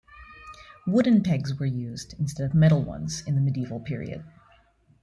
[0.87, 4.23] Wooden pegs were used instead of metal ones in the medieval period.